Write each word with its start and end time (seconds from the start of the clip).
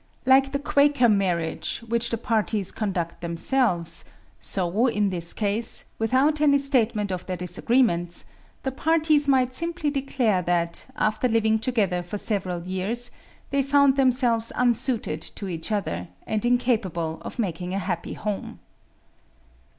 Like 0.25 0.51
the 0.51 0.57
Quaker 0.57 1.07
marriage, 1.07 1.83
which 1.87 2.09
the 2.09 2.17
parties 2.17 2.71
conduct 2.71 3.21
themselves, 3.21 4.03
so, 4.39 4.87
in 4.87 5.11
this 5.11 5.31
case, 5.31 5.85
without 5.99 6.41
any 6.41 6.57
statement 6.57 7.11
of 7.11 7.27
their 7.27 7.37
disagreements, 7.37 8.25
the 8.63 8.71
parties 8.71 9.27
might 9.27 9.53
simply 9.53 9.91
declare 9.91 10.41
that, 10.41 10.87
after 10.95 11.27
living 11.27 11.59
together 11.59 12.01
for 12.01 12.17
several 12.17 12.65
years, 12.67 13.11
they 13.51 13.61
found 13.61 13.95
themselves 13.95 14.51
unsuited 14.55 15.21
to 15.21 15.47
each 15.47 15.71
other, 15.71 16.07
and 16.25 16.45
incapable 16.45 17.19
of 17.21 17.37
making 17.37 17.75
a 17.75 17.77
happy 17.77 18.13
home. 18.15 18.57